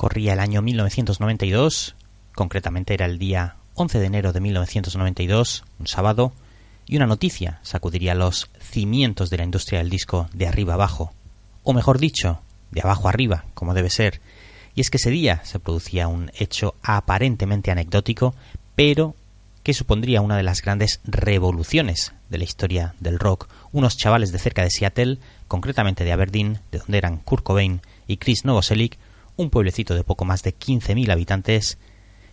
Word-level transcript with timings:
Corría 0.00 0.32
el 0.32 0.40
año 0.40 0.62
1992, 0.62 1.94
concretamente 2.34 2.94
era 2.94 3.04
el 3.04 3.18
día 3.18 3.56
11 3.74 3.98
de 3.98 4.06
enero 4.06 4.32
de 4.32 4.40
1992, 4.40 5.62
un 5.78 5.86
sábado, 5.86 6.32
y 6.86 6.96
una 6.96 7.06
noticia 7.06 7.60
sacudiría 7.62 8.14
los 8.14 8.48
cimientos 8.60 9.28
de 9.28 9.36
la 9.36 9.44
industria 9.44 9.80
del 9.80 9.90
disco 9.90 10.30
de 10.32 10.46
arriba 10.46 10.72
abajo, 10.72 11.12
o 11.64 11.74
mejor 11.74 11.98
dicho, 11.98 12.40
de 12.70 12.80
abajo 12.80 13.10
arriba, 13.10 13.44
como 13.52 13.74
debe 13.74 13.90
ser, 13.90 14.22
y 14.74 14.80
es 14.80 14.88
que 14.88 14.96
ese 14.96 15.10
día 15.10 15.42
se 15.44 15.58
producía 15.58 16.08
un 16.08 16.30
hecho 16.32 16.76
aparentemente 16.82 17.70
anecdótico, 17.70 18.34
pero 18.74 19.14
que 19.62 19.74
supondría 19.74 20.22
una 20.22 20.38
de 20.38 20.44
las 20.44 20.62
grandes 20.62 21.00
revoluciones 21.04 22.14
de 22.30 22.38
la 22.38 22.44
historia 22.44 22.94
del 23.00 23.18
rock. 23.18 23.50
Unos 23.70 23.98
chavales 23.98 24.32
de 24.32 24.38
cerca 24.38 24.62
de 24.62 24.70
Seattle, 24.70 25.18
concretamente 25.46 26.04
de 26.04 26.12
Aberdeen, 26.12 26.60
de 26.72 26.78
donde 26.78 26.96
eran 26.96 27.18
Kurt 27.18 27.44
Cobain 27.44 27.82
y 28.06 28.16
Chris 28.16 28.46
Novoselic, 28.46 28.96
un 29.40 29.50
pueblecito 29.50 29.94
de 29.94 30.04
poco 30.04 30.24
más 30.24 30.42
de 30.42 30.54
15.000 30.54 31.10
habitantes, 31.10 31.78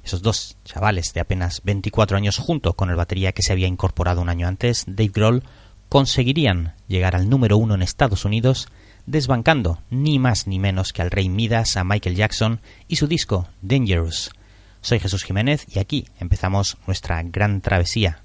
esos 0.04 0.22
dos 0.22 0.58
chavales 0.64 1.14
de 1.14 1.22
apenas 1.22 1.62
24 1.64 2.18
años 2.18 2.38
junto 2.38 2.74
con 2.74 2.90
el 2.90 2.96
batería 2.96 3.32
que 3.32 3.44
se 3.44 3.52
había 3.52 3.68
incorporado 3.68 4.22
un 4.22 4.30
año 4.30 4.48
antes, 4.48 4.84
Dave 4.88 5.12
Grohl, 5.14 5.44
conseguirían 5.90 6.76
llegar 6.88 7.16
al 7.16 7.30
número 7.30 7.58
uno 7.58 7.76
en 7.76 7.82
Estados 7.82 8.26
Unidos, 8.26 8.68
desbancando 9.06 9.82
ni 9.90 10.20
más 10.20 10.48
ni 10.48 10.60
menos 10.60 10.92
que 10.92 11.02
al 11.02 11.12
rey 11.12 11.30
Midas, 11.30 11.78
a 11.78 11.84
Michael 11.84 12.16
Jackson 12.16 12.62
y 12.88 12.98
su 12.98 13.08
disco 13.08 13.48
Dangerous. 13.62 14.32
Soy 14.82 15.00
Jesús 15.00 15.24
Jiménez 15.24 15.66
y 15.74 15.80
aquí 15.80 16.06
empezamos 16.20 16.78
nuestra 16.86 17.24
gran 17.24 17.62
travesía 17.62 18.22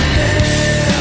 Deus. 0.21 1.00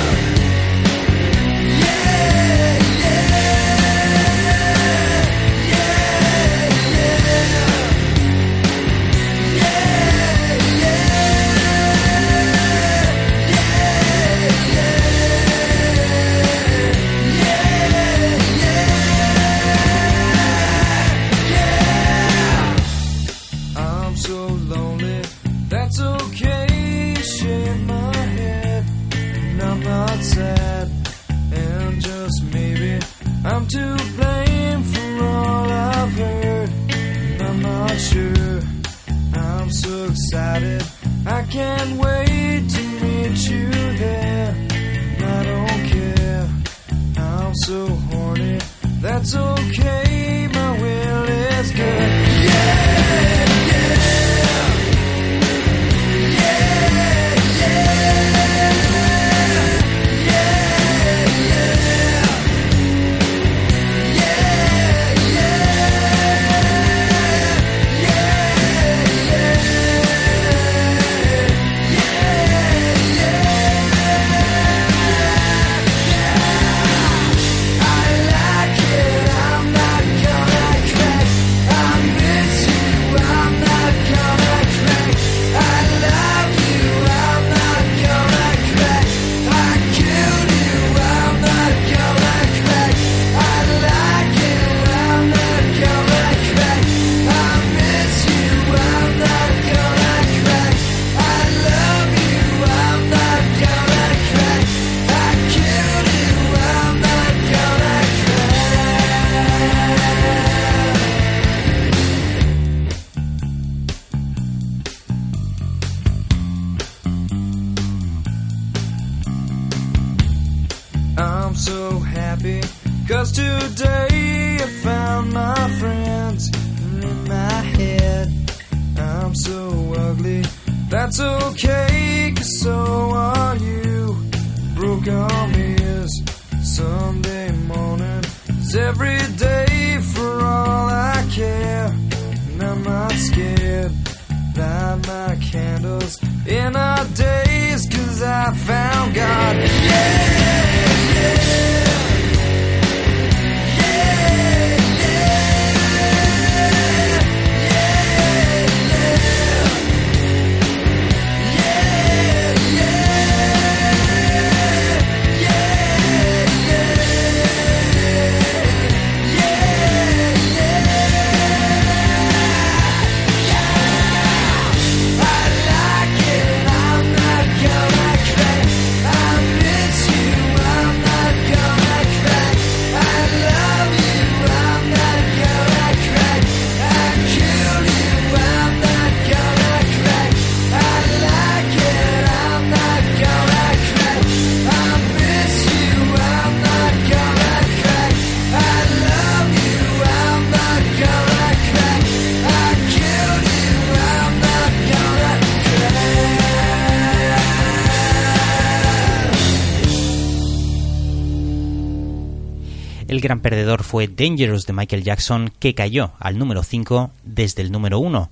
El 213.21 213.25
gran 213.25 213.41
perdedor 213.41 213.85
fue 213.85 214.09
Dangerous 214.09 214.65
de 214.65 214.73
Michael 214.73 215.05
Jackson, 215.05 215.53
que 215.59 215.75
cayó 215.75 216.13
al 216.21 216.39
número 216.39 216.63
5 216.63 217.11
desde 217.23 217.61
el 217.61 217.71
número 217.71 217.99
1. 217.99 218.31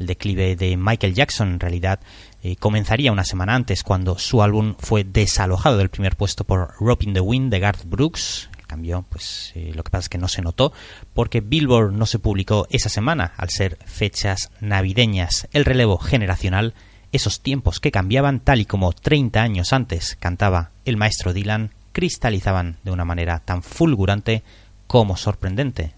El 0.00 0.06
declive 0.06 0.54
de 0.54 0.76
Michael 0.76 1.14
Jackson 1.14 1.52
en 1.52 1.60
realidad 1.60 2.00
eh, 2.42 2.54
comenzaría 2.56 3.10
una 3.10 3.24
semana 3.24 3.54
antes 3.54 3.82
cuando 3.82 4.18
su 4.18 4.42
álbum 4.42 4.74
fue 4.78 5.04
desalojado 5.04 5.78
del 5.78 5.88
primer 5.88 6.14
puesto 6.14 6.44
por 6.44 6.74
Rope 6.78 7.06
in 7.06 7.14
the 7.14 7.20
Wind 7.20 7.50
de 7.50 7.58
Garth 7.58 7.86
Brooks. 7.86 8.50
El 8.58 8.66
cambio, 8.66 9.06
pues 9.08 9.52
eh, 9.54 9.72
lo 9.74 9.82
que 9.82 9.90
pasa 9.90 10.02
es 10.02 10.08
que 10.10 10.18
no 10.18 10.28
se 10.28 10.42
notó 10.42 10.74
porque 11.14 11.40
Billboard 11.40 11.94
no 11.94 12.04
se 12.04 12.18
publicó 12.18 12.66
esa 12.68 12.90
semana 12.90 13.32
al 13.38 13.48
ser 13.48 13.78
fechas 13.86 14.50
navideñas. 14.60 15.48
El 15.54 15.64
relevo 15.64 15.96
generacional, 15.96 16.74
esos 17.12 17.40
tiempos 17.40 17.80
que 17.80 17.90
cambiaban 17.90 18.40
tal 18.40 18.60
y 18.60 18.66
como 18.66 18.92
30 18.92 19.40
años 19.40 19.72
antes 19.72 20.18
cantaba 20.20 20.72
el 20.84 20.98
maestro 20.98 21.32
Dylan, 21.32 21.70
cristalizaban 21.92 22.76
de 22.82 22.90
una 22.90 23.04
manera 23.04 23.40
tan 23.40 23.62
fulgurante 23.62 24.42
como 24.86 25.16
sorprendente. 25.16 25.94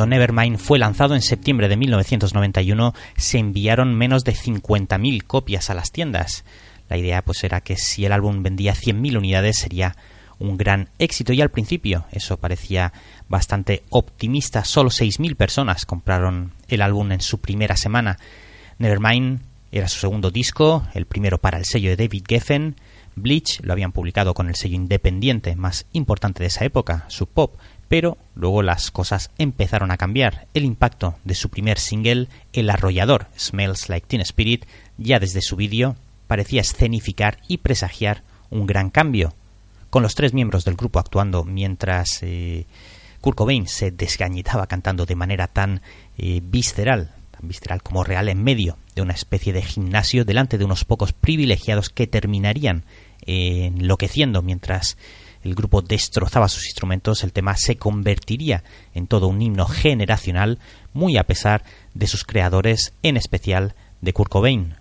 Cuando 0.00 0.16
Nevermind 0.16 0.56
fue 0.56 0.78
lanzado 0.78 1.14
en 1.14 1.20
septiembre 1.20 1.68
de 1.68 1.76
1991, 1.76 2.94
se 3.18 3.36
enviaron 3.36 3.94
menos 3.94 4.24
de 4.24 4.32
50.000 4.32 5.24
copias 5.24 5.68
a 5.68 5.74
las 5.74 5.92
tiendas. 5.92 6.42
La 6.88 6.96
idea 6.96 7.20
pues 7.20 7.44
era 7.44 7.60
que 7.60 7.76
si 7.76 8.06
el 8.06 8.12
álbum 8.12 8.42
vendía 8.42 8.72
100.000 8.72 9.18
unidades 9.18 9.58
sería 9.58 9.94
un 10.38 10.56
gran 10.56 10.88
éxito 10.98 11.34
y 11.34 11.42
al 11.42 11.50
principio 11.50 12.06
eso 12.12 12.38
parecía 12.38 12.94
bastante 13.28 13.82
optimista. 13.90 14.64
Solo 14.64 14.88
6.000 14.88 15.36
personas 15.36 15.84
compraron 15.84 16.54
el 16.68 16.80
álbum 16.80 17.12
en 17.12 17.20
su 17.20 17.42
primera 17.42 17.76
semana. 17.76 18.16
Nevermind 18.78 19.42
era 19.70 19.86
su 19.86 20.00
segundo 20.00 20.30
disco, 20.30 20.82
el 20.94 21.04
primero 21.04 21.36
para 21.36 21.58
el 21.58 21.66
sello 21.66 21.90
de 21.90 21.96
David 21.96 22.24
Geffen. 22.26 22.76
Bleach 23.16 23.60
lo 23.60 23.74
habían 23.74 23.92
publicado 23.92 24.32
con 24.32 24.48
el 24.48 24.54
sello 24.54 24.76
independiente 24.76 25.56
más 25.56 25.84
importante 25.92 26.42
de 26.42 26.46
esa 26.46 26.64
época, 26.64 27.04
Sub 27.08 27.28
Pop, 27.28 27.56
pero 27.90 28.16
luego 28.36 28.62
las 28.62 28.92
cosas 28.92 29.32
empezaron 29.36 29.90
a 29.90 29.96
cambiar. 29.96 30.46
El 30.54 30.64
impacto 30.64 31.16
de 31.24 31.34
su 31.34 31.48
primer 31.48 31.76
single, 31.80 32.28
el 32.52 32.70
arrollador 32.70 33.26
Smells 33.36 33.88
Like 33.88 34.06
Teen 34.06 34.22
Spirit, 34.22 34.64
ya 34.96 35.18
desde 35.18 35.42
su 35.42 35.56
vídeo 35.56 35.96
parecía 36.28 36.60
escenificar 36.60 37.38
y 37.48 37.56
presagiar 37.56 38.22
un 38.48 38.68
gran 38.68 38.90
cambio. 38.90 39.34
Con 39.90 40.04
los 40.04 40.14
tres 40.14 40.32
miembros 40.32 40.64
del 40.64 40.76
grupo 40.76 41.00
actuando 41.00 41.42
mientras 41.42 42.22
eh, 42.22 42.64
Kurt 43.20 43.36
Cobain 43.36 43.66
se 43.66 43.90
desgañitaba 43.90 44.68
cantando 44.68 45.04
de 45.04 45.16
manera 45.16 45.48
tan 45.48 45.82
eh, 46.16 46.40
visceral, 46.44 47.10
tan 47.32 47.48
visceral 47.48 47.82
como 47.82 48.04
real 48.04 48.28
en 48.28 48.40
medio 48.44 48.78
de 48.94 49.02
una 49.02 49.14
especie 49.14 49.52
de 49.52 49.62
gimnasio 49.62 50.24
delante 50.24 50.58
de 50.58 50.64
unos 50.64 50.84
pocos 50.84 51.12
privilegiados 51.12 51.90
que 51.90 52.06
terminarían 52.06 52.84
eh, 53.26 53.72
enloqueciendo 53.76 54.42
mientras 54.42 54.96
el 55.42 55.54
grupo 55.54 55.82
destrozaba 55.82 56.48
sus 56.48 56.66
instrumentos, 56.66 57.24
el 57.24 57.32
tema 57.32 57.56
se 57.56 57.76
convertiría 57.76 58.62
en 58.94 59.06
todo 59.06 59.28
un 59.28 59.40
himno 59.40 59.66
generacional, 59.66 60.58
muy 60.92 61.16
a 61.16 61.24
pesar 61.24 61.64
de 61.94 62.06
sus 62.06 62.24
creadores, 62.24 62.92
en 63.02 63.16
especial 63.16 63.74
de 64.00 64.12
Kurt 64.12 64.30
Cobain. 64.30 64.79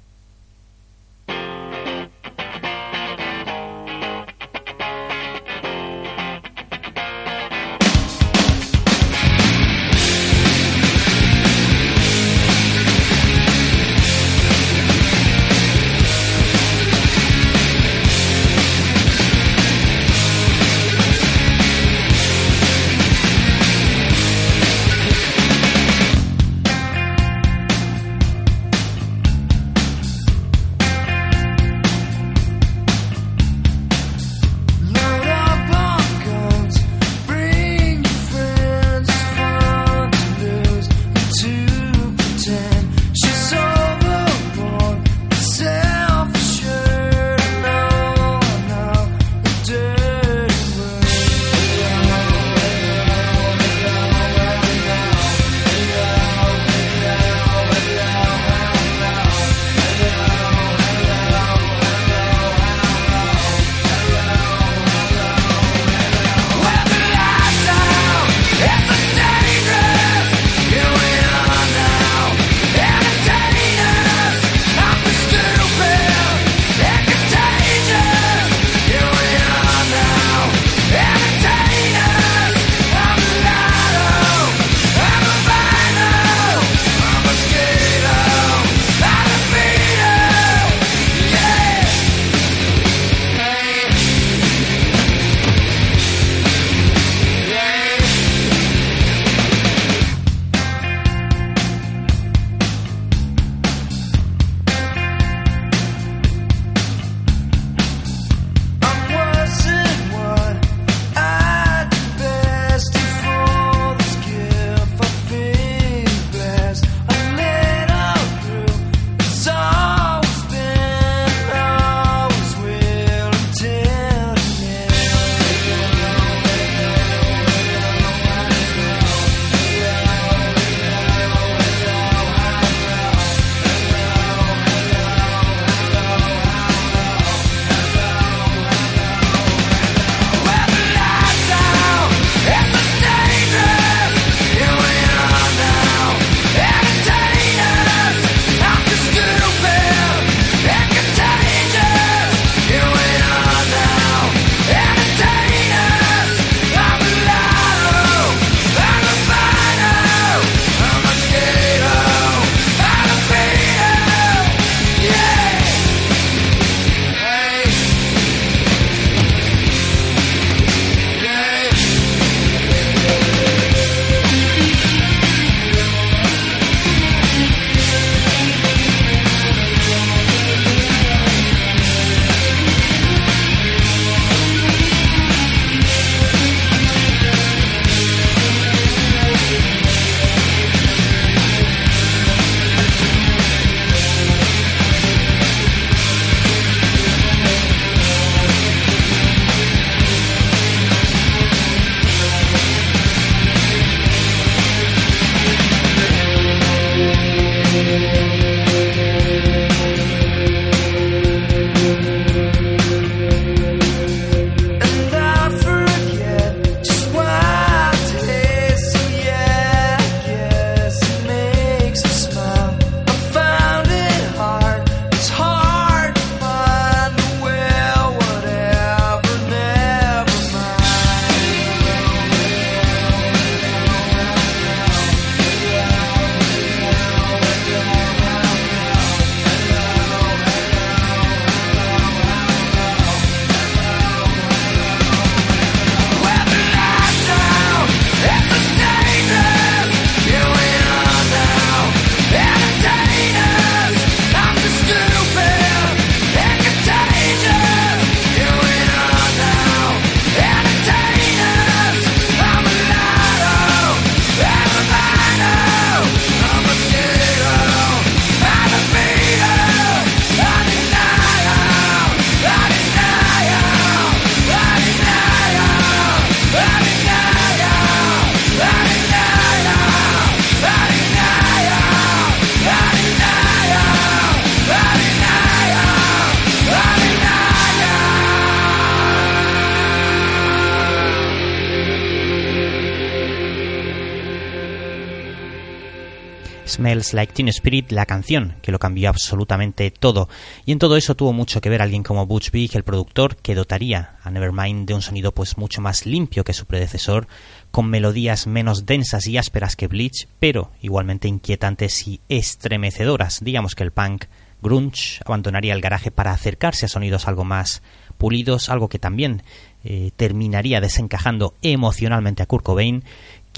Like 297.14 297.34
Teen 297.34 297.48
Spirit, 297.50 297.92
la 297.92 298.06
canción 298.06 298.56
que 298.62 298.72
lo 298.72 298.80
cambió 298.80 299.10
absolutamente 299.10 299.92
todo. 299.92 300.30
Y 300.66 300.72
en 300.72 300.80
todo 300.80 300.98
eso 300.98 301.16
tuvo 301.16 301.34
mucho 301.34 301.62
que 301.62 301.70
ver 301.70 301.82
alguien 301.82 302.04
como 302.04 302.26
Butch 302.26 302.52
Vig, 302.52 302.76
el 302.76 302.84
productor, 302.84 303.36
que 303.38 303.56
dotaría 303.56 304.18
a 304.24 304.32
Nevermind 304.32 304.88
de 304.88 304.94
un 304.94 305.02
sonido 305.02 305.32
pues 305.32 305.58
mucho 305.58 305.82
más 305.82 306.06
limpio 306.06 306.44
que 306.44 306.54
su 306.54 306.66
predecesor, 306.66 307.28
con 307.72 307.90
melodías 307.90 308.48
menos 308.48 308.86
densas 308.86 309.28
y 309.28 309.38
ásperas 309.38 309.76
que 309.76 309.88
Bleach, 309.88 310.28
pero 310.40 310.72
igualmente 310.82 311.28
inquietantes 311.28 312.08
y 312.08 312.22
estremecedoras. 312.30 313.44
Digamos 313.44 313.76
que 313.76 313.84
el 313.84 313.92
punk 313.92 314.26
grunge 314.62 315.22
abandonaría 315.26 315.74
el 315.74 315.82
garaje 315.82 316.12
para 316.12 316.32
acercarse 316.32 316.86
a 316.86 316.90
sonidos 316.90 317.28
algo 317.28 317.44
más 317.44 317.82
pulidos, 318.18 318.70
algo 318.70 318.90
que 318.90 319.00
también 319.00 319.44
eh, 319.84 320.12
terminaría 320.18 320.82
desencajando 320.82 321.54
emocionalmente 321.62 322.44
a 322.44 322.46
Kurt 322.46 322.66
Cobain 322.66 323.04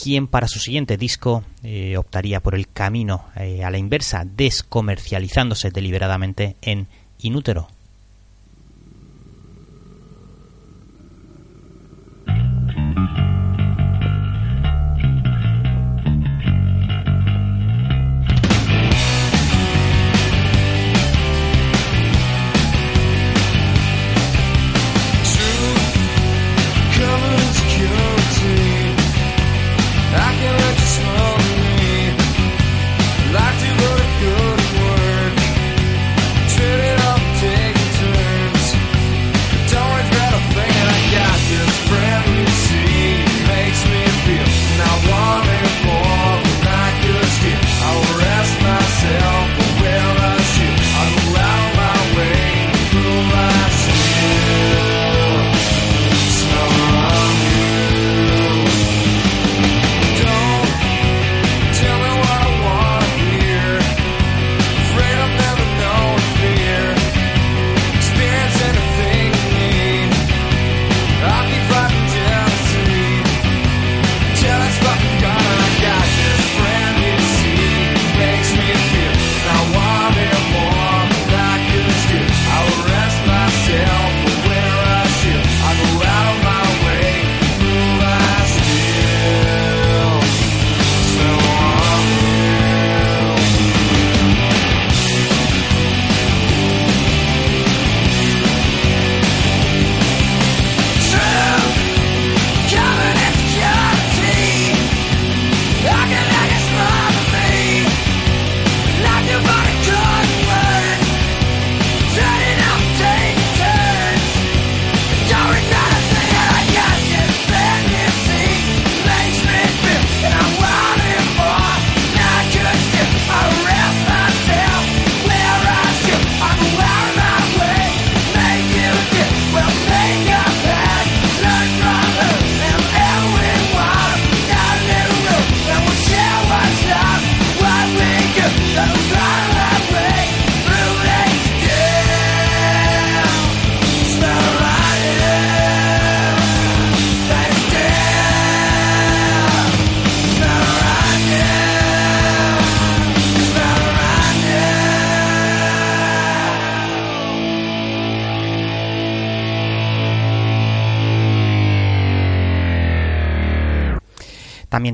quien 0.01 0.27
para 0.27 0.47
su 0.47 0.59
siguiente 0.59 0.97
disco 0.97 1.43
eh, 1.63 1.95
optaría 1.97 2.39
por 2.39 2.55
el 2.55 2.67
camino 2.67 3.25
eh, 3.35 3.63
a 3.63 3.69
la 3.69 3.77
inversa, 3.77 4.23
descomercializándose 4.25 5.69
deliberadamente 5.69 6.55
en 6.61 6.87
Inútero. 7.19 7.67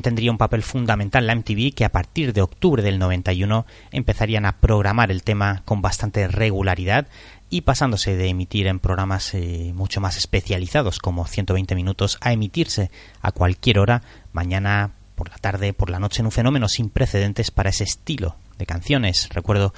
Tendría 0.08 0.32
un 0.32 0.38
papel 0.38 0.64
fundamental 0.64 1.28
la 1.28 1.36
MTV 1.36 1.74
que 1.76 1.84
a 1.84 1.92
partir 1.92 2.32
de 2.32 2.42
octubre 2.42 2.82
del 2.82 2.98
91 2.98 3.66
empezarían 3.92 4.46
a 4.46 4.54
programar 4.54 5.12
el 5.12 5.22
tema 5.22 5.64
con 5.66 5.82
bastante 5.82 6.30
regularidad 6.30 7.08
y 7.50 7.62
pasándose 7.62 8.16
de 8.16 8.30
emitir 8.30 8.68
en 8.68 8.80
programas 8.80 9.34
eh, 9.34 9.74
mucho 9.76 10.00
más 10.00 10.16
especializados 10.16 11.00
como 11.00 11.28
120 11.28 11.76
minutos 11.76 12.20
a 12.22 12.32
emitirse 12.32 12.90
a 13.22 13.34
cualquier 13.34 13.80
hora, 13.80 14.02
mañana, 14.32 14.92
por 15.16 15.28
la 15.28 15.36
tarde, 15.40 15.74
por 15.74 15.90
la 15.90 16.00
noche, 16.00 16.22
en 16.22 16.28
un 16.28 16.32
fenómeno 16.32 16.70
sin 16.70 16.90
precedentes 16.90 17.52
para 17.52 17.72
ese 17.72 17.84
estilo 17.84 18.38
de 18.58 18.66
canciones. 18.66 19.28
Recuerdo 19.34 19.74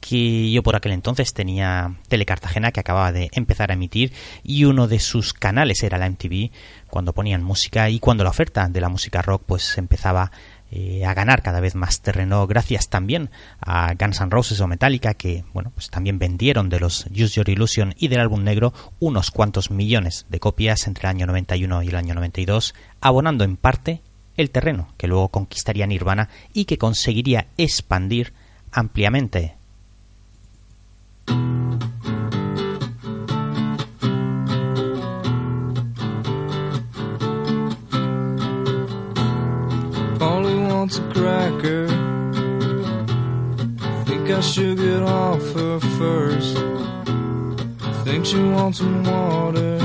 que 0.00 0.50
yo 0.50 0.62
por 0.62 0.76
aquel 0.76 0.92
entonces 0.92 1.32
tenía 1.34 1.94
Telecartagena 2.08 2.72
que 2.72 2.80
acababa 2.80 3.12
de 3.12 3.30
empezar 3.32 3.70
a 3.70 3.74
emitir 3.74 4.12
y 4.42 4.64
uno 4.64 4.88
de 4.88 5.00
sus 5.00 5.32
canales 5.32 5.82
era 5.82 5.98
la 5.98 6.08
MTV 6.08 6.50
cuando 6.88 7.12
ponían 7.12 7.42
música 7.42 7.90
y 7.90 7.98
cuando 7.98 8.24
la 8.24 8.30
oferta 8.30 8.68
de 8.68 8.80
la 8.80 8.88
música 8.88 9.22
rock 9.22 9.42
pues 9.46 9.76
empezaba 9.78 10.30
eh, 10.70 11.04
a 11.04 11.14
ganar 11.14 11.42
cada 11.42 11.60
vez 11.60 11.74
más 11.74 12.00
terreno 12.00 12.46
gracias 12.46 12.88
también 12.88 13.30
a 13.60 13.94
Guns 13.94 14.20
N' 14.20 14.30
Roses 14.30 14.60
o 14.60 14.66
Metallica 14.66 15.14
que 15.14 15.44
bueno 15.52 15.72
pues 15.74 15.88
también 15.88 16.18
vendieron 16.18 16.68
de 16.68 16.80
los 16.80 17.06
Use 17.06 17.36
Your 17.36 17.48
Illusion 17.48 17.94
y 17.98 18.08
del 18.08 18.20
álbum 18.20 18.44
negro 18.44 18.72
unos 19.00 19.30
cuantos 19.30 19.70
millones 19.70 20.26
de 20.28 20.40
copias 20.40 20.86
entre 20.86 21.08
el 21.08 21.16
año 21.16 21.26
91 21.26 21.82
y 21.82 21.88
el 21.88 21.96
año 21.96 22.14
92 22.14 22.74
abonando 23.00 23.44
en 23.44 23.56
parte 23.56 24.02
el 24.36 24.50
terreno 24.50 24.88
que 24.96 25.08
luego 25.08 25.28
conquistaría 25.28 25.86
Nirvana 25.86 26.28
y 26.52 26.66
que 26.66 26.78
conseguiría 26.78 27.46
expandir 27.56 28.32
ampliamente 28.70 29.57
cracker. 41.58 41.88
Think 44.04 44.30
I 44.30 44.40
should 44.40 44.78
get 44.78 45.02
off 45.02 45.42
her 45.52 45.80
first. 45.98 46.56
Think 48.04 48.26
she 48.26 48.38
wants 48.38 48.78
some 48.78 49.02
water 49.04 49.78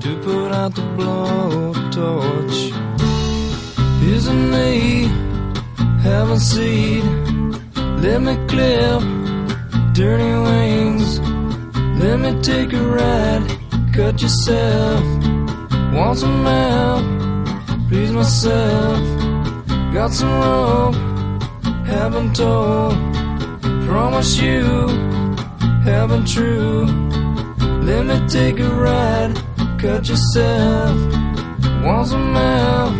to 0.00 0.20
put 0.22 0.52
out 0.52 0.74
the 0.74 0.82
blowtorch. 0.96 2.58
Isn't 4.02 4.50
me 4.50 5.08
have 6.02 6.30
a 6.30 6.40
seed? 6.40 7.04
Let 8.02 8.22
me 8.22 8.34
clip 8.48 9.02
dirty 9.92 10.32
wings. 10.48 11.20
Let 12.00 12.20
me 12.20 12.40
take 12.42 12.72
a 12.72 12.82
ride. 12.82 13.58
Cut 13.92 14.22
yourself. 14.22 15.04
Want 15.92 16.18
some 16.18 16.44
help? 16.44 17.18
Please 17.88 18.12
myself. 18.12 19.17
Got 19.92 20.12
some 20.12 20.40
rope. 20.40 20.94
Haven't 21.86 22.36
told. 22.36 22.94
Promise 23.86 24.40
you. 24.40 24.62
Haven't 25.82 26.26
true. 26.28 26.84
Let 27.82 28.04
me 28.06 28.28
take 28.28 28.60
a 28.60 28.68
ride. 28.68 29.34
Cut 29.78 30.08
yourself. 30.08 30.96
Want 31.82 32.08
some 32.08 32.34
help? 32.34 32.94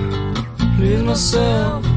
Please 0.76 1.02
myself. 1.02 1.87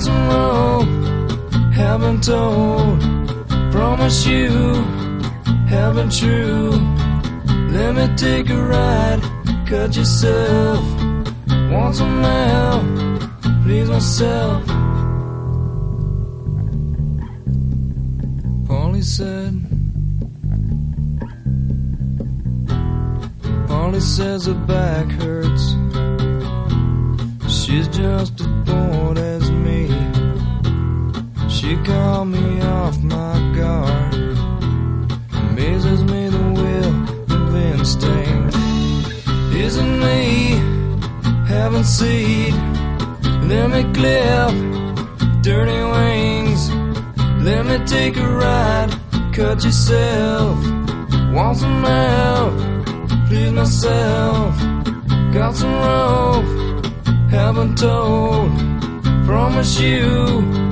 Some 0.00 0.28
rope. 0.28 0.88
Haven't 1.74 2.22
told. 2.22 3.00
Promise 3.72 4.26
you. 4.26 4.48
Haven't 5.66 6.12
true. 6.12 6.70
Let 7.72 7.94
me 7.96 8.06
take 8.16 8.48
a 8.50 8.62
ride. 8.62 9.20
Cut 9.66 9.96
yourself. 9.96 10.84
Want 11.72 11.96
some 11.96 12.22
help? 12.22 12.84
Please 13.64 13.90
myself. 13.90 14.64
Polly 18.66 19.02
said. 19.02 19.54
Polly 23.66 24.00
says 24.00 24.46
her 24.46 24.54
back 24.54 25.10
hurts. 25.20 25.74
She's 27.48 27.88
just 27.88 28.40
a 28.40 28.48
me. 28.64 29.37
She 31.68 31.76
called 31.84 32.28
me 32.28 32.62
off 32.62 32.96
my 33.02 33.52
guard. 33.54 34.14
Amazes 35.50 36.02
me 36.02 36.30
the 36.30 36.46
will 36.58 36.94
of 37.36 37.56
instinct. 37.56 38.56
Isn't 39.54 40.00
me 40.00 40.56
having 41.46 41.84
seed? 41.84 42.54
Let 43.50 43.68
me 43.68 43.82
clip 43.92 44.54
dirty 45.42 45.80
wings. 45.92 46.70
Let 47.44 47.66
me 47.66 47.84
take 47.84 48.16
a 48.16 48.26
ride. 48.26 48.90
Cut 49.34 49.62
yourself. 49.62 50.56
Want 51.34 51.58
some 51.58 51.84
help? 51.84 52.54
Please 53.28 53.52
myself. 53.52 54.56
Got 55.34 55.54
some 55.54 55.74
rope. 55.84 56.50
Haven't 57.30 57.76
told. 57.76 58.56
Promise 59.26 59.80
you. 59.80 60.67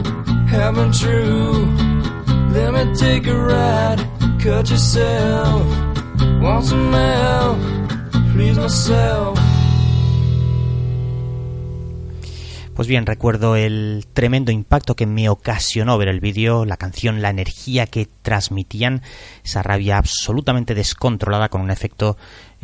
Haven't 0.48 0.94
true. 0.94 1.66
Let 2.52 2.72
me 2.72 2.94
take 2.94 3.26
a 3.26 3.34
ride. 3.34 4.00
Cut 4.40 4.70
yourself. 4.70 5.66
Want 6.40 6.64
some 6.64 6.92
help? 6.92 7.58
Please 8.32 8.58
myself. 8.58 9.38
Pues 12.76 12.88
bien, 12.88 13.06
recuerdo 13.06 13.56
el 13.56 14.06
tremendo 14.12 14.52
impacto 14.52 14.96
que 14.96 15.06
me 15.06 15.30
ocasionó 15.30 15.96
ver 15.96 16.08
el 16.08 16.20
vídeo, 16.20 16.66
la 16.66 16.76
canción, 16.76 17.22
la 17.22 17.30
energía 17.30 17.86
que 17.86 18.06
transmitían, 18.20 19.00
esa 19.42 19.62
rabia 19.62 19.96
absolutamente 19.96 20.74
descontrolada 20.74 21.48
con 21.48 21.62
un 21.62 21.70
efecto 21.70 22.18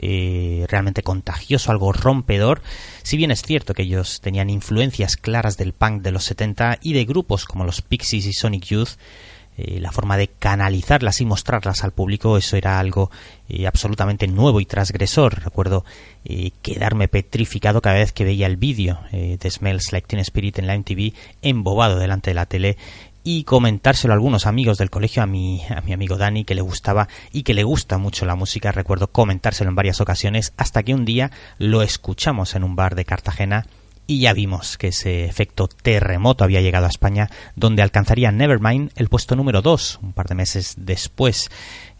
eh, 0.04 0.66
realmente 0.68 1.04
contagioso, 1.04 1.70
algo 1.70 1.92
rompedor. 1.92 2.60
Si 3.04 3.16
bien 3.16 3.30
es 3.30 3.42
cierto 3.42 3.72
que 3.72 3.82
ellos 3.82 4.20
tenían 4.20 4.50
influencias 4.50 5.16
claras 5.16 5.56
del 5.56 5.72
punk 5.72 6.02
de 6.02 6.10
los 6.10 6.24
70 6.24 6.78
y 6.82 6.92
de 6.92 7.04
grupos 7.04 7.44
como 7.44 7.64
los 7.64 7.82
Pixies 7.82 8.26
y 8.26 8.32
Sonic 8.32 8.64
Youth, 8.64 8.88
eh, 9.56 9.78
la 9.78 9.92
forma 9.92 10.16
de 10.16 10.26
canalizarlas 10.26 11.20
y 11.20 11.24
mostrarlas 11.24 11.84
al 11.84 11.92
público, 11.92 12.36
eso 12.36 12.56
era 12.56 12.80
algo 12.80 13.12
eh, 13.48 13.68
absolutamente 13.68 14.26
nuevo 14.26 14.60
y 14.60 14.66
transgresor. 14.66 15.40
Recuerdo 15.44 15.84
quedarme 16.62 17.06
petrificado 17.06 17.80
cada 17.80 17.96
vez 17.96 18.12
que 18.12 18.24
veía 18.24 18.46
el 18.46 18.56
vídeo 18.56 19.00
de 19.10 19.50
Smells 19.50 19.92
Like 19.92 20.06
Teen 20.06 20.20
Spirit 20.20 20.58
en 20.58 20.68
la 20.68 20.78
MTV, 20.78 21.12
embobado 21.42 21.98
delante 21.98 22.30
de 22.30 22.34
la 22.34 22.46
tele 22.46 22.76
y 23.24 23.44
comentárselo 23.44 24.12
a 24.12 24.16
algunos 24.16 24.46
amigos 24.46 24.78
del 24.78 24.90
colegio, 24.90 25.22
a 25.22 25.26
mi, 25.26 25.62
a 25.68 25.80
mi 25.80 25.92
amigo 25.92 26.16
Dani, 26.16 26.44
que 26.44 26.54
le 26.54 26.62
gustaba 26.62 27.08
y 27.32 27.42
que 27.42 27.54
le 27.54 27.64
gusta 27.64 27.98
mucho 27.98 28.26
la 28.26 28.36
música. 28.36 28.72
Recuerdo 28.72 29.08
comentárselo 29.08 29.70
en 29.70 29.76
varias 29.76 30.00
ocasiones 30.00 30.52
hasta 30.56 30.82
que 30.82 30.94
un 30.94 31.04
día 31.04 31.30
lo 31.58 31.82
escuchamos 31.82 32.54
en 32.54 32.64
un 32.64 32.76
bar 32.76 32.94
de 32.94 33.04
Cartagena 33.04 33.66
y 34.06 34.20
ya 34.20 34.32
vimos 34.32 34.76
que 34.78 34.88
ese 34.88 35.24
efecto 35.24 35.68
terremoto 35.68 36.44
había 36.44 36.60
llegado 36.60 36.86
a 36.86 36.90
España, 36.90 37.30
donde 37.54 37.82
alcanzaría 37.82 38.32
Nevermind 38.32 38.90
el 38.96 39.08
puesto 39.08 39.36
número 39.36 39.62
2, 39.62 40.00
un 40.02 40.12
par 40.12 40.26
de 40.28 40.34
meses 40.34 40.74
después, 40.76 41.50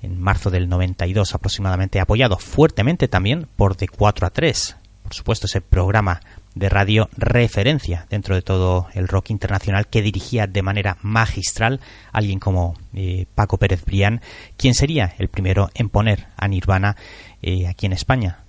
en 0.03 0.21
marzo 0.21 0.51
del 0.51 0.69
92 0.69 1.35
aproximadamente, 1.35 2.01
apoyado 2.01 2.39
fuertemente 2.39 3.09
también 3.09 3.47
por 3.57 3.77
de 3.77 3.89
4 3.89 4.27
a 4.27 4.31
3. 4.31 4.77
Por 5.05 5.15
supuesto, 5.15 5.47
ese 5.47 5.61
programa 5.61 6.21
de 6.55 6.69
radio 6.69 7.09
referencia 7.17 8.07
dentro 8.11 8.35
de 8.35 8.43
todo 8.43 8.87
el 8.95 9.09
rock 9.09 9.31
internacional 9.31 9.87
que 9.87 10.03
dirigía 10.03 10.47
de 10.47 10.62
manera 10.62 10.99
magistral 11.03 11.81
alguien 12.12 12.38
como 12.38 12.75
eh, 12.95 13.27
Paco 13.35 13.59
Pérez 13.59 13.85
Brián, 13.85 14.21
quien 14.57 14.75
sería 14.75 15.15
el 15.19 15.29
primero 15.29 15.71
en 15.75 15.88
poner 15.88 16.27
a 16.37 16.49
Nirvana 16.49 16.97
eh, 17.43 17.67
aquí 17.67 17.87
en 17.87 17.93
España. 17.93 18.45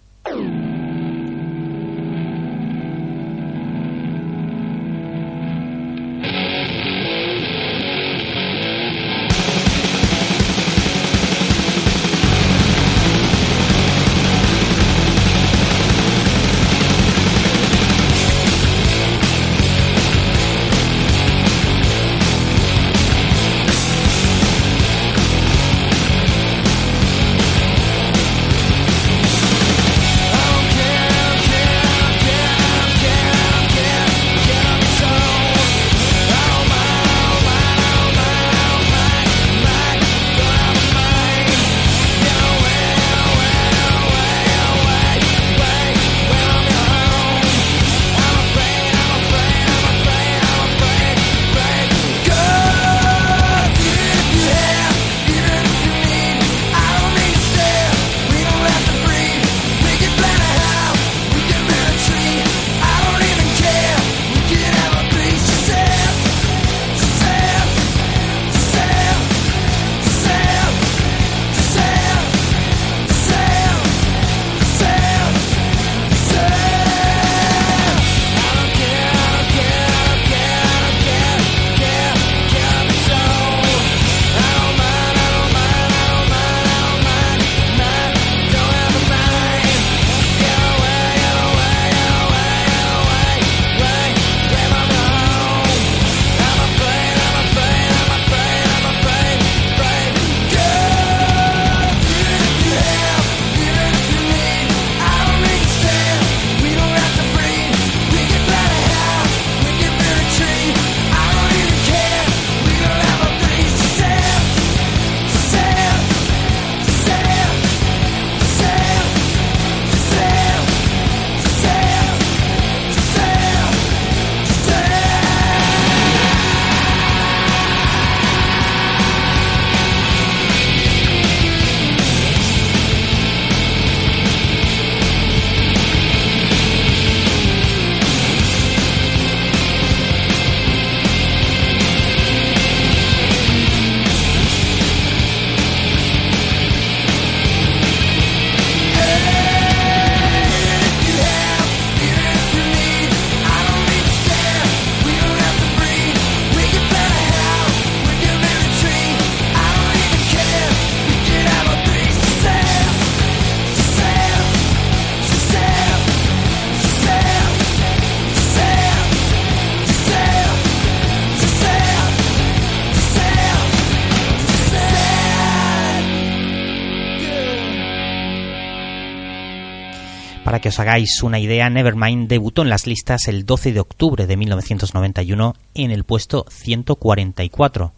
os 180.74 180.80
hagáis 180.80 181.22
una 181.22 181.38
idea, 181.38 181.70
Nevermind 181.70 182.28
debutó 182.28 182.64
en 182.64 182.70
las 182.70 182.88
listas 182.88 183.28
el 183.28 183.46
12 183.46 183.74
de 183.74 183.80
octubre 183.80 184.26
de 184.26 184.36
1991 184.36 185.54
en 185.76 185.92
el 185.92 186.04
puesto 186.04 186.48
144. 186.50 187.94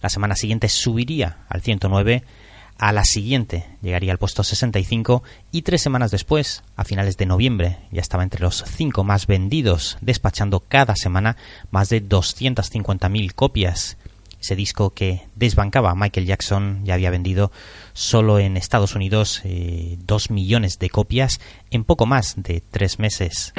La 0.00 0.08
semana 0.08 0.36
siguiente 0.36 0.68
subiría 0.68 1.38
al 1.48 1.62
109, 1.62 2.22
a 2.78 2.92
la 2.92 3.04
siguiente 3.04 3.66
llegaría 3.82 4.12
al 4.12 4.18
puesto 4.18 4.44
65 4.44 5.24
y 5.50 5.62
tres 5.62 5.82
semanas 5.82 6.12
después, 6.12 6.62
a 6.76 6.84
finales 6.84 7.16
de 7.16 7.26
noviembre, 7.26 7.78
ya 7.90 8.00
estaba 8.00 8.22
entre 8.22 8.42
los 8.42 8.62
cinco 8.68 9.02
más 9.02 9.26
vendidos, 9.26 9.98
despachando 10.00 10.60
cada 10.60 10.94
semana 10.94 11.36
más 11.72 11.88
de 11.88 12.08
250.000 12.08 13.32
copias 13.34 13.96
ese 14.42 14.56
disco 14.56 14.90
que 14.90 15.22
desbancaba 15.36 15.90
a 15.90 15.94
Michael 15.94 16.26
Jackson, 16.26 16.84
ya 16.84 16.94
había 16.94 17.10
vendido 17.10 17.52
solo 17.92 18.40
en 18.40 18.56
Estados 18.56 18.94
Unidos 18.96 19.40
eh, 19.44 19.96
2 20.00 20.30
millones 20.30 20.78
de 20.80 20.90
copias 20.90 21.40
en 21.70 21.84
poco 21.84 22.06
más 22.06 22.34
de 22.36 22.60
tres 22.60 22.98
meses. 22.98 23.52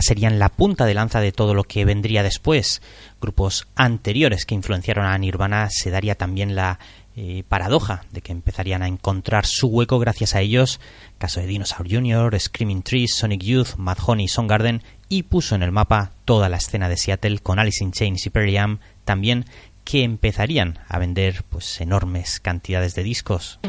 Serían 0.00 0.38
la 0.38 0.48
punta 0.48 0.84
de 0.84 0.94
lanza 0.94 1.20
de 1.20 1.32
todo 1.32 1.54
lo 1.54 1.64
que 1.64 1.84
vendría 1.84 2.22
después. 2.22 2.82
Grupos 3.20 3.66
anteriores 3.74 4.44
que 4.44 4.54
influenciaron 4.54 5.06
a 5.06 5.16
Nirvana 5.16 5.68
se 5.70 5.90
daría 5.90 6.14
también 6.14 6.54
la 6.54 6.78
eh, 7.16 7.44
paradoja 7.48 8.04
de 8.10 8.20
que 8.20 8.32
empezarían 8.32 8.82
a 8.82 8.88
encontrar 8.88 9.46
su 9.46 9.68
hueco 9.68 9.98
gracias 9.98 10.34
a 10.34 10.42
ellos, 10.42 10.80
caso 11.16 11.40
de 11.40 11.46
Dinosaur 11.46 11.90
Jr., 11.90 12.38
Screaming 12.38 12.82
Trees, 12.82 13.14
Sonic 13.16 13.42
Youth, 13.42 13.76
Mad 13.78 13.96
Honey, 14.04 14.28
Soundgarden, 14.28 14.82
y 15.08 15.22
puso 15.22 15.54
en 15.54 15.62
el 15.62 15.72
mapa 15.72 16.12
toda 16.26 16.48
la 16.48 16.58
escena 16.58 16.90
de 16.90 16.98
Seattle 16.98 17.38
con 17.38 17.58
Alice 17.58 17.82
in 17.82 17.92
Chains 17.92 18.26
y 18.26 18.30
Pearl 18.30 18.52
Jam, 18.52 18.80
también 19.04 19.46
que 19.84 20.02
empezarían 20.02 20.80
a 20.88 20.98
vender 20.98 21.44
pues 21.48 21.80
enormes 21.80 22.38
cantidades 22.40 22.94
de 22.94 23.02
discos. 23.04 23.60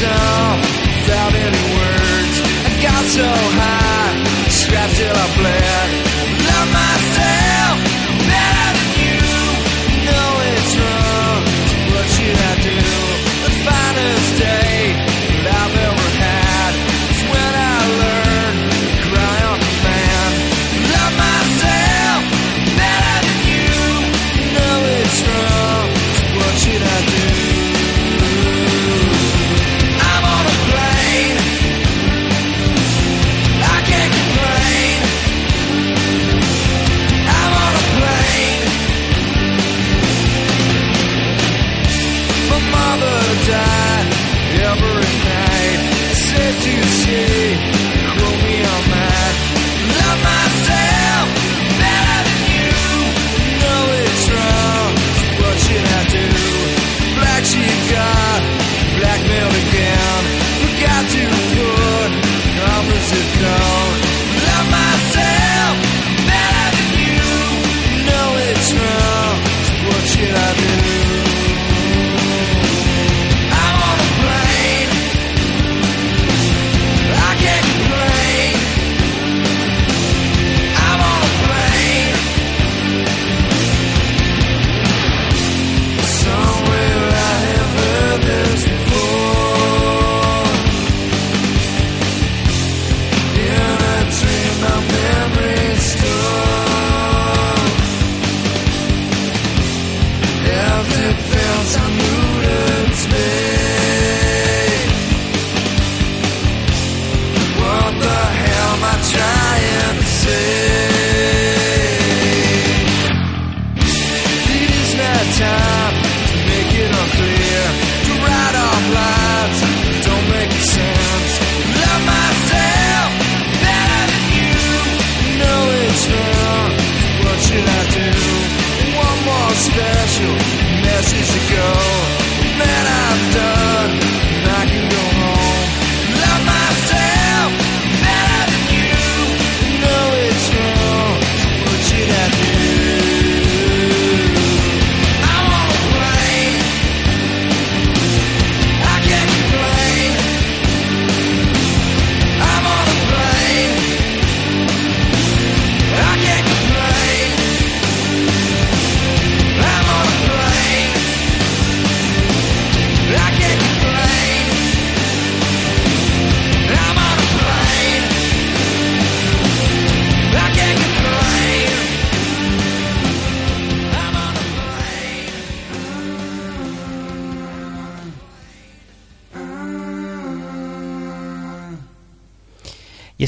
song 0.00 0.60
without 0.60 1.34
any 1.34 1.64
words. 1.76 2.36
I 2.64 2.72
got 2.82 3.04
so 3.16 3.28
high, 3.60 4.48
strapped 4.48 4.96
till 4.96 5.16
I 5.16 5.26
bled. 5.38 5.88
Love 6.44 6.68
myself. 6.72 7.55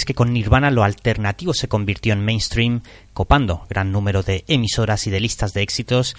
Que 0.09 0.15
con 0.15 0.33
Nirvana 0.33 0.71
lo 0.71 0.85
alternativo 0.85 1.53
se 1.53 1.69
convirtió 1.69 2.15
en 2.15 2.25
mainstream, 2.25 2.81
copando 3.13 3.67
gran 3.69 3.93
número 3.93 4.23
de 4.23 4.43
emisoras 4.49 5.07
y 5.07 5.11
de 5.11 5.21
listas 5.21 5.53
de 5.53 5.61
éxitos. 5.61 6.17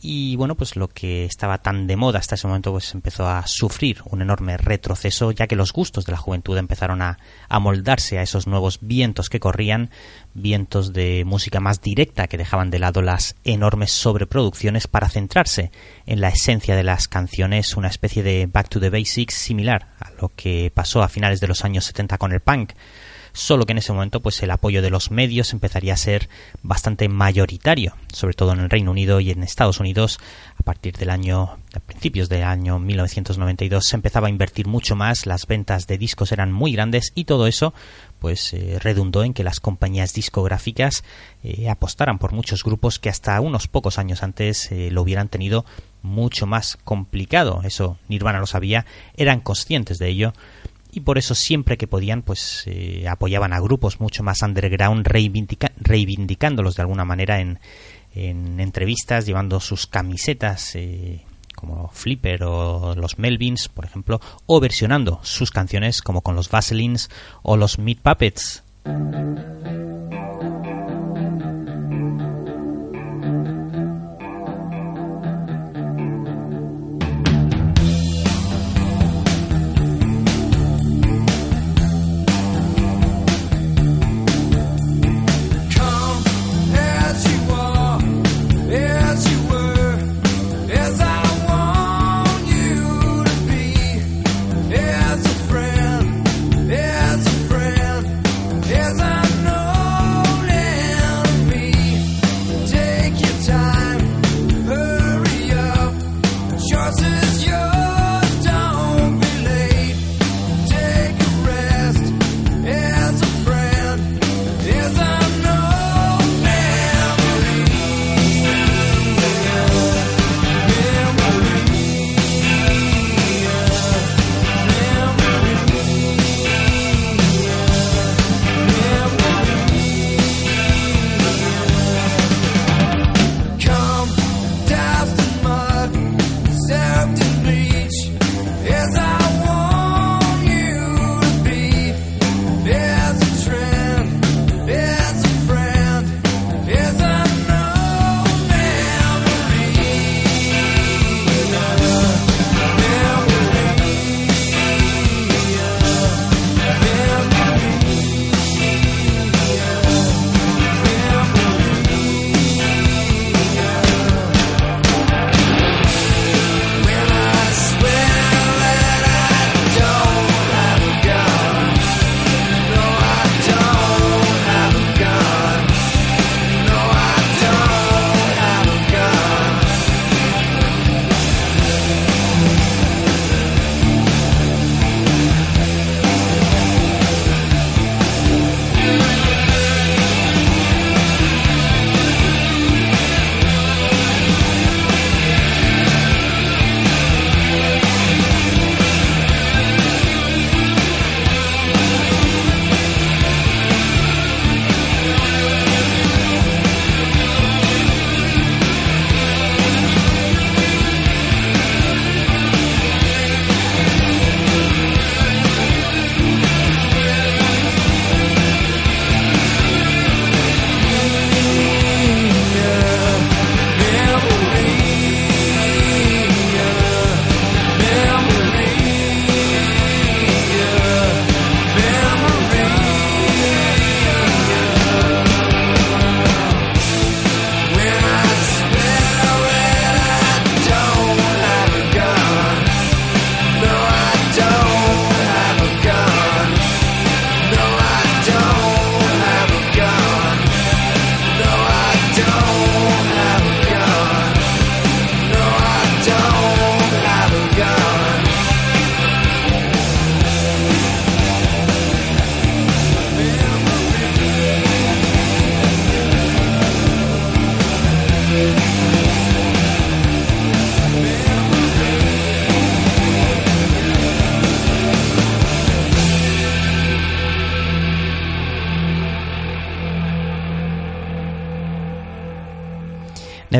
Y 0.00 0.36
bueno, 0.36 0.54
pues 0.54 0.76
lo 0.76 0.86
que 0.86 1.24
estaba 1.24 1.58
tan 1.58 1.88
de 1.88 1.96
moda 1.96 2.20
hasta 2.20 2.36
ese 2.36 2.46
momento 2.46 2.70
pues 2.70 2.94
empezó 2.94 3.26
a 3.26 3.44
sufrir 3.48 4.02
un 4.04 4.22
enorme 4.22 4.56
retroceso, 4.56 5.32
ya 5.32 5.48
que 5.48 5.56
los 5.56 5.72
gustos 5.72 6.04
de 6.04 6.12
la 6.12 6.18
juventud 6.18 6.56
empezaron 6.56 7.02
a, 7.02 7.18
a 7.48 7.58
moldarse 7.58 8.20
a 8.20 8.22
esos 8.22 8.46
nuevos 8.46 8.78
vientos 8.82 9.28
que 9.28 9.40
corrían, 9.40 9.90
vientos 10.34 10.92
de 10.92 11.24
música 11.26 11.58
más 11.58 11.80
directa 11.80 12.28
que 12.28 12.38
dejaban 12.38 12.70
de 12.70 12.78
lado 12.78 13.02
las 13.02 13.34
enormes 13.42 13.90
sobreproducciones 13.90 14.86
para 14.86 15.08
centrarse 15.08 15.72
en 16.06 16.20
la 16.20 16.28
esencia 16.28 16.76
de 16.76 16.84
las 16.84 17.08
canciones, 17.08 17.76
una 17.76 17.88
especie 17.88 18.22
de 18.22 18.46
back 18.46 18.68
to 18.68 18.78
the 18.78 18.90
basics 18.90 19.34
similar 19.34 19.88
a 19.98 20.12
lo 20.20 20.30
que 20.36 20.70
pasó 20.72 21.02
a 21.02 21.08
finales 21.08 21.40
de 21.40 21.48
los 21.48 21.64
años 21.64 21.84
70 21.86 22.16
con 22.18 22.32
el 22.32 22.38
punk 22.38 22.74
solo 23.34 23.66
que 23.66 23.72
en 23.72 23.78
ese 23.78 23.92
momento 23.92 24.20
pues 24.20 24.42
el 24.42 24.50
apoyo 24.50 24.80
de 24.80 24.90
los 24.90 25.10
medios 25.10 25.52
empezaría 25.52 25.92
a 25.92 25.98
ser 25.98 26.30
bastante 26.62 27.08
mayoritario, 27.08 27.94
sobre 28.12 28.34
todo 28.34 28.52
en 28.52 28.60
el 28.60 28.70
Reino 28.70 28.92
Unido 28.92 29.20
y 29.20 29.30
en 29.30 29.42
Estados 29.42 29.80
Unidos 29.80 30.18
a 30.58 30.62
partir 30.62 30.96
del 30.96 31.10
año 31.10 31.58
a 31.74 31.80
principios 31.80 32.28
del 32.28 32.44
año 32.44 32.78
1992 32.78 33.84
se 33.84 33.96
empezaba 33.96 34.28
a 34.28 34.30
invertir 34.30 34.66
mucho 34.66 34.94
más, 34.96 35.26
las 35.26 35.46
ventas 35.46 35.86
de 35.86 35.98
discos 35.98 36.32
eran 36.32 36.52
muy 36.52 36.72
grandes 36.72 37.12
y 37.14 37.24
todo 37.24 37.46
eso 37.48 37.74
pues 38.20 38.54
eh, 38.54 38.78
redundó 38.80 39.24
en 39.24 39.34
que 39.34 39.44
las 39.44 39.60
compañías 39.60 40.14
discográficas 40.14 41.04
eh, 41.42 41.68
apostaran 41.68 42.18
por 42.18 42.32
muchos 42.32 42.62
grupos 42.62 42.98
que 42.98 43.10
hasta 43.10 43.38
unos 43.40 43.68
pocos 43.68 43.98
años 43.98 44.22
antes 44.22 44.70
eh, 44.70 44.90
lo 44.90 45.02
hubieran 45.02 45.28
tenido 45.28 45.66
mucho 46.00 46.46
más 46.46 46.78
complicado. 46.84 47.60
Eso 47.64 47.98
Nirvana 48.08 48.38
lo 48.38 48.46
sabía, 48.46 48.86
eran 49.16 49.40
conscientes 49.40 49.98
de 49.98 50.08
ello 50.08 50.32
y 50.94 51.00
por 51.00 51.18
eso 51.18 51.34
siempre 51.34 51.76
que 51.76 51.88
podían 51.88 52.22
pues 52.22 52.62
eh, 52.66 53.06
apoyaban 53.08 53.52
a 53.52 53.60
grupos 53.60 54.00
mucho 54.00 54.22
más 54.22 54.42
underground 54.42 55.06
reivindica 55.06 55.72
reivindicándolos 55.76 56.76
de 56.76 56.82
alguna 56.82 57.04
manera 57.04 57.40
en, 57.40 57.58
en 58.14 58.60
entrevistas 58.60 59.26
llevando 59.26 59.58
sus 59.58 59.86
camisetas 59.88 60.76
eh, 60.76 61.22
como 61.56 61.88
Flipper 61.88 62.44
o 62.44 62.94
los 62.94 63.18
Melvins 63.18 63.68
por 63.68 63.84
ejemplo 63.84 64.20
o 64.46 64.60
versionando 64.60 65.18
sus 65.22 65.50
canciones 65.50 66.00
como 66.00 66.20
con 66.20 66.36
los 66.36 66.48
Vaselines 66.48 67.10
o 67.42 67.56
los 67.56 67.80
Meat 67.80 67.98
Puppets 67.98 68.62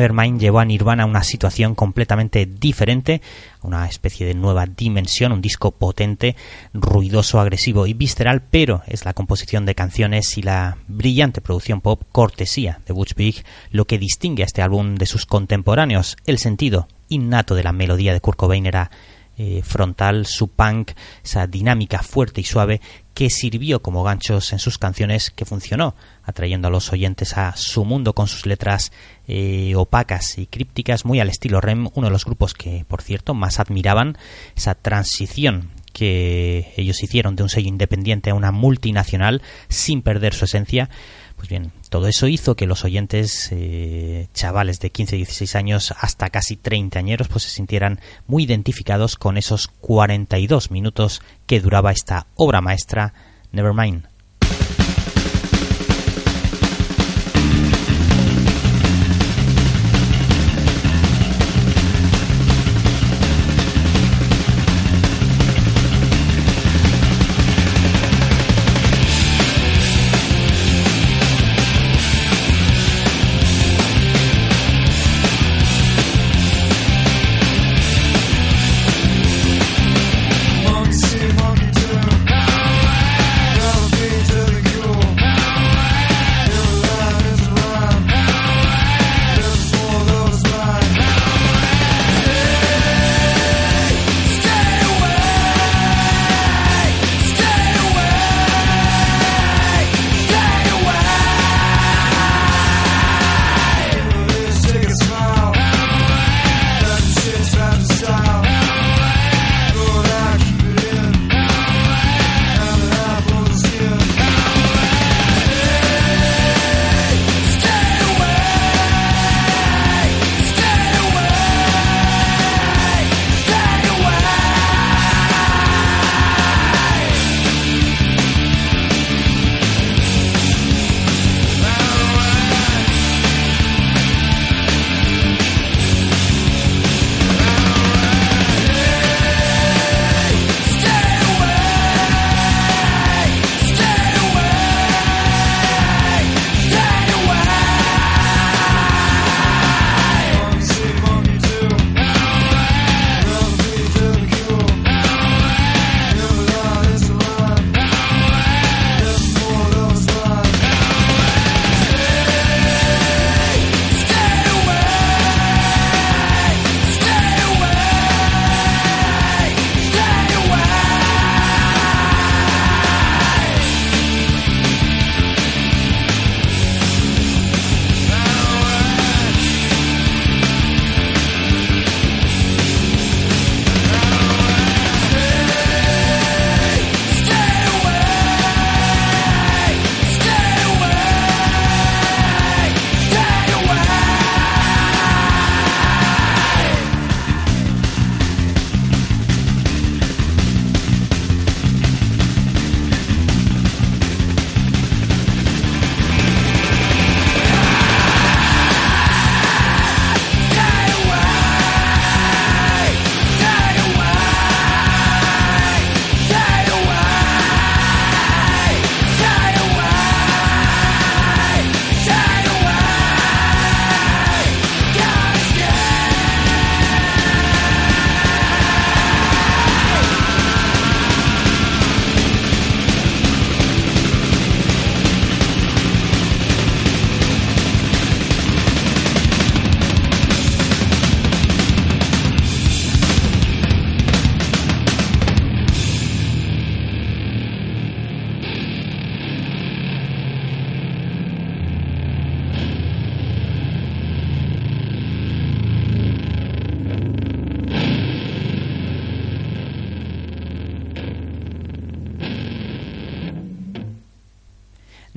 Nevermind 0.05 0.39
llevó 0.39 0.59
a 0.59 0.65
Nirvana 0.65 1.03
a 1.03 1.07
una 1.07 1.23
situación 1.23 1.73
completamente 1.73 2.45
diferente, 2.45 3.21
una 3.63 3.87
especie 3.87 4.25
de 4.27 4.35
nueva 4.35 4.65
dimensión, 4.67 5.31
un 5.31 5.41
disco 5.41 5.71
potente, 5.71 6.35
ruidoso, 6.73 7.39
agresivo 7.39 7.87
y 7.87 7.93
visceral, 7.93 8.43
pero 8.43 8.83
es 8.87 9.05
la 9.05 9.13
composición 9.13 9.65
de 9.65 9.73
canciones 9.73 10.37
y 10.37 10.43
la 10.43 10.77
brillante 10.87 11.41
producción 11.41 11.81
pop 11.81 12.03
cortesía 12.11 12.81
de 12.85 12.93
Butch 12.93 13.15
Vig 13.15 13.43
lo 13.71 13.85
que 13.85 13.97
distingue 13.97 14.43
a 14.43 14.45
este 14.45 14.61
álbum 14.61 14.95
de 14.95 15.07
sus 15.07 15.25
contemporáneos. 15.25 16.17
El 16.25 16.37
sentido 16.37 16.87
innato 17.09 17.55
de 17.55 17.63
la 17.63 17.73
melodía 17.73 18.13
de 18.13 18.21
Kurt 18.21 18.37
Cobain 18.37 18.65
era 18.65 18.91
eh, 19.37 19.61
frontal, 19.63 20.25
su 20.25 20.47
punk, 20.47 20.91
esa 21.23 21.47
dinámica 21.47 22.01
fuerte 22.01 22.41
y 22.41 22.45
suave 22.45 22.81
que 23.13 23.29
sirvió 23.29 23.81
como 23.81 24.03
ganchos 24.03 24.51
en 24.53 24.59
sus 24.59 24.77
canciones 24.77 25.31
que 25.31 25.45
funcionó, 25.45 25.95
atrayendo 26.23 26.67
a 26.67 26.71
los 26.71 26.91
oyentes 26.91 27.37
a 27.37 27.55
su 27.55 27.85
mundo 27.85 28.13
con 28.13 28.27
sus 28.27 28.45
letras 28.45 28.91
eh, 29.27 29.73
opacas 29.75 30.37
y 30.37 30.47
crípticas, 30.47 31.05
muy 31.05 31.19
al 31.19 31.29
estilo 31.29 31.61
REM, 31.61 31.89
uno 31.93 32.07
de 32.07 32.11
los 32.11 32.25
grupos 32.25 32.53
que, 32.53 32.85
por 32.87 33.01
cierto, 33.01 33.33
más 33.33 33.59
admiraban 33.59 34.17
esa 34.55 34.75
transición 34.75 35.71
que 35.95 36.73
ellos 36.75 37.01
hicieron 37.03 37.37
de 37.37 37.43
un 37.43 37.49
sello 37.49 37.69
independiente 37.69 38.29
a 38.29 38.35
una 38.35 38.51
multinacional 38.51 39.41
sin 39.69 40.01
perder 40.01 40.33
su 40.33 40.43
esencia. 40.43 40.89
Pues 41.35 41.49
bien, 41.49 41.71
todo 41.89 42.07
eso 42.07 42.27
hizo 42.27 42.55
que 42.55 42.65
los 42.65 42.85
oyentes, 42.85 43.49
eh, 43.51 44.27
chavales 44.33 44.79
de 44.79 44.89
15, 44.89 45.17
16 45.17 45.55
años 45.55 45.93
hasta 45.99 46.29
casi 46.29 46.55
30 46.55 46.97
añeros, 46.97 47.27
pues 47.27 47.43
se 47.43 47.49
sintieran 47.49 47.99
muy 48.25 48.43
identificados 48.43 49.15
con 49.17 49.37
esos 49.37 49.67
42 49.67 50.71
minutos 50.71 51.21
que 51.45 51.59
duraba 51.59 51.91
esta 51.91 52.27
obra 52.35 52.61
maestra 52.61 53.13
Nevermind. 53.51 54.14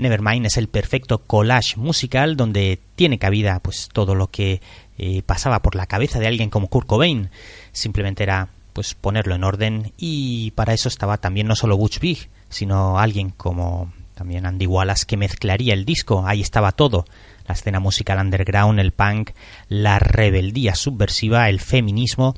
Nevermind 0.09 0.47
es 0.47 0.57
el 0.57 0.69
perfecto 0.69 1.19
collage 1.19 1.77
musical 1.77 2.37
donde 2.37 2.81
tiene 2.97 3.19
cabida 3.19 3.61
pues 3.61 3.89
todo 3.93 4.15
lo 4.15 4.31
que 4.31 4.63
eh, 4.97 5.23
pasaba 5.23 5.61
por 5.61 5.75
la 5.75 5.87
cabeza 5.87 6.19
de 6.19 6.27
alguien 6.27 6.51
como 6.51 6.69
Kurt 6.69 6.87
Cobain. 6.87 7.31
Simplemente 7.73 8.23
era 8.23 8.49
pues 8.73 8.95
ponerlo 8.95 9.35
en 9.35 9.45
orden 9.45 9.93
y 9.99 10.53
para 10.53 10.73
eso 10.73 10.89
estaba 10.89 11.19
también 11.19 11.47
no 11.47 11.57
solo 11.57 11.77
Butch 11.77 12.01
Vig, 12.01 12.31
sino 12.49 12.99
alguien 12.99 13.31
como 13.31 13.93
también 14.15 14.47
Andy 14.47 14.67
Wallace 14.67 15.05
que 15.07 15.17
mezclaría 15.17 15.75
el 15.75 15.85
disco. 15.85 16.27
Ahí 16.27 16.41
estaba 16.41 16.73
todo. 16.73 17.05
La 17.47 17.55
escena 17.55 17.81
musical 17.81 18.19
underground, 18.19 18.81
el 18.81 18.93
punk, 18.93 19.31
la 19.69 19.99
rebeldía 19.99 20.75
subversiva, 20.75 21.49
el 21.49 21.61
feminismo, 21.61 22.35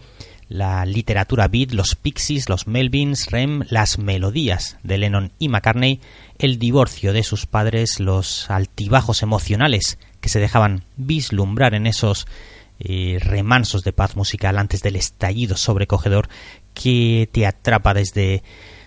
la 0.48 0.84
literatura 0.84 1.46
beat, 1.46 1.70
los 1.70 1.94
Pixies, 1.94 2.48
los 2.48 2.66
Melvins, 2.66 3.30
Rem, 3.30 3.62
las 3.70 3.98
melodías 3.98 4.76
de 4.82 4.98
Lennon 4.98 5.32
y 5.38 5.48
McCartney, 5.48 6.00
el 6.40 6.58
divorcio 6.58 7.12
de 7.12 7.22
sus 7.22 7.46
padres, 7.46 8.00
los 8.00 8.50
altibajos 8.50 9.22
emocionales 9.22 9.98
que 10.20 10.30
se 10.30 10.40
dejaban 10.40 10.84
vislumbrar 10.96 11.74
en 11.74 11.86
esos 11.86 12.26
eh, 12.78 13.18
remansos 13.20 13.84
de 13.84 13.92
paz 13.92 14.16
musical 14.16 14.58
antes 14.58 14.80
del 14.82 14.96
estallido 14.96 15.58
sobrecogedor 15.58 16.30
que 16.72 17.28
te 17.30 17.46
atrapa 17.46 17.92
desde 17.92 18.42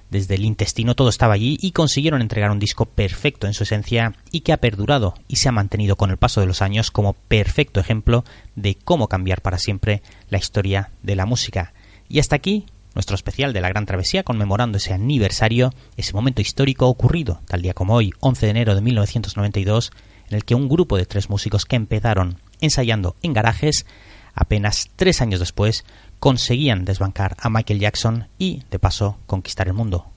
desde 0.10 0.36
el 0.36 0.46
intestino 0.46 0.94
todo 0.94 1.10
estaba 1.10 1.34
allí 1.34 1.58
y 1.60 1.72
consiguieron 1.72 2.22
entregar 2.22 2.52
un 2.52 2.60
disco 2.60 2.86
perfecto 2.86 3.48
en 3.48 3.54
su 3.54 3.64
esencia 3.64 4.14
y 4.32 4.42
que 4.42 4.54
ha 4.54 4.58
perdurado 4.58 5.16
y 5.28 5.38
se 5.38 5.50
ha 5.50 5.52
mantenido 5.52 5.96
con 5.96 6.12
el 6.12 6.18
paso 6.18 6.40
de 6.40 6.46
los 6.46 6.62
años 6.62 6.92
como 6.92 7.14
perfecto 7.14 7.80
ejemplo 7.80 8.24
de 8.56 8.76
cómo 8.76 9.08
cambiar 9.08 9.42
para 9.42 9.58
siempre 9.58 10.04
la 10.30 10.38
historia 10.38 10.92
de 11.02 11.16
la 11.16 11.26
música. 11.26 11.74
Y 12.10 12.20
hasta 12.20 12.36
aquí 12.36 12.68
nuestro 12.94 13.16
especial 13.16 13.54
de 13.54 13.62
la 13.62 13.70
Gran 13.70 13.86
Travesía 13.86 14.24
conmemorando 14.24 14.78
ese 14.78 14.94
aniversario, 14.94 15.72
ese 15.98 16.14
momento 16.14 16.42
histórico 16.42 16.88
ocurrido 16.88 17.42
tal 17.48 17.62
día 17.62 17.74
como 17.74 17.96
hoy, 17.96 18.12
11 18.20 18.46
de 18.46 18.50
enero 18.50 18.76
de 18.76 18.82
1992, 18.82 19.92
en 20.30 20.36
el 20.36 20.46
que 20.46 20.56
un 20.56 20.70
grupo 20.70 20.98
de 20.98 21.06
tres 21.06 21.30
músicos 21.30 21.66
que 21.66 21.76
empezaron 21.76 22.40
ensayando 22.62 23.16
en 23.22 23.34
garajes, 23.34 23.86
apenas 24.34 24.90
tres 24.96 25.22
años 25.22 25.40
después 25.40 25.86
conseguían 26.20 26.86
desbancar 26.86 27.36
a 27.40 27.50
Michael 27.50 27.80
Jackson 27.80 28.30
y, 28.38 28.64
de 28.72 28.80
paso, 28.80 29.20
conquistar 29.26 29.68
el 29.68 29.74
mundo. 29.74 30.12